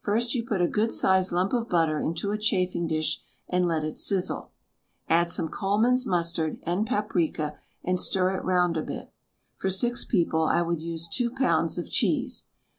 First 0.00 0.34
you 0.34 0.42
put 0.42 0.62
a 0.62 0.68
good 0.68 0.90
sized 0.90 1.32
lump 1.32 1.52
of 1.52 1.68
butter 1.68 2.00
into 2.00 2.30
a 2.30 2.38
chafing 2.38 2.86
dish 2.86 3.20
and 3.46 3.66
let 3.68 3.84
it 3.84 3.98
sizzle. 3.98 4.52
Add 5.06 5.28
some 5.28 5.50
Coleman's 5.50 6.06
mustard 6.06 6.58
and 6.62 6.86
paprika 6.86 7.58
and 7.84 8.00
stir 8.00 8.38
it 8.38 8.44
round 8.46 8.78
a 8.78 8.82
bit. 8.82 9.12
For 9.58 9.68
six 9.68 10.02
people 10.06 10.44
I 10.44 10.62
would 10.62 10.80
use 10.80 11.08
two 11.10 11.30
pounds 11.30 11.76
of 11.76 11.90
cheese. 11.90 12.46